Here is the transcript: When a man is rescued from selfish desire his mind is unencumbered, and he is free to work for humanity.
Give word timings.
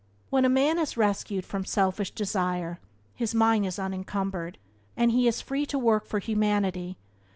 When 0.31 0.45
a 0.45 0.49
man 0.49 0.79
is 0.79 0.97
rescued 0.97 1.45
from 1.45 1.63
selfish 1.63 2.09
desire 2.09 2.79
his 3.13 3.35
mind 3.35 3.67
is 3.67 3.77
unencumbered, 3.77 4.57
and 4.97 5.11
he 5.11 5.27
is 5.27 5.41
free 5.41 5.67
to 5.67 5.77
work 5.77 6.07
for 6.07 6.17
humanity. 6.17 6.97